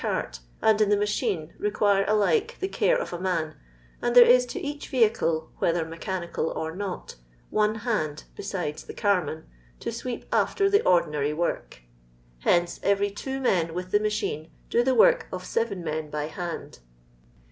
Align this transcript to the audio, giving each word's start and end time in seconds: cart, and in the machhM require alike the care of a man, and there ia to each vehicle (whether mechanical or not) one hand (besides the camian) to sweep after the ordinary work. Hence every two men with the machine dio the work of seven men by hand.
cart, 0.03 0.39
and 0.63 0.81
in 0.81 0.89
the 0.89 0.97
machhM 0.97 1.51
require 1.59 2.03
alike 2.07 2.57
the 2.59 2.67
care 2.67 2.97
of 2.97 3.13
a 3.13 3.19
man, 3.19 3.53
and 4.01 4.15
there 4.15 4.25
ia 4.27 4.41
to 4.41 4.59
each 4.59 4.87
vehicle 4.89 5.51
(whether 5.59 5.85
mechanical 5.85 6.49
or 6.55 6.75
not) 6.75 7.13
one 7.51 7.75
hand 7.85 8.23
(besides 8.35 8.85
the 8.85 8.95
camian) 8.95 9.43
to 9.79 9.91
sweep 9.91 10.25
after 10.33 10.71
the 10.71 10.81
ordinary 10.89 11.33
work. 11.33 11.83
Hence 12.39 12.79
every 12.81 13.11
two 13.11 13.39
men 13.39 13.75
with 13.75 13.91
the 13.91 13.99
machine 13.99 14.49
dio 14.71 14.81
the 14.81 14.95
work 14.95 15.27
of 15.31 15.45
seven 15.45 15.83
men 15.83 16.09
by 16.09 16.25
hand. 16.25 16.79